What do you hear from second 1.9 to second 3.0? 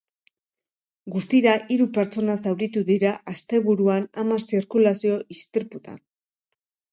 pertsona zauritu